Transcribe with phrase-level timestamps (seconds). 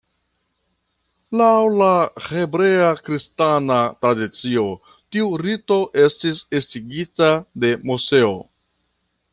[1.41, 1.49] Laŭ
[1.81, 1.89] la
[2.29, 4.65] hebrea-kristana tradicio,
[5.17, 7.31] tiu rito estis estigita
[7.67, 8.35] de Moseo.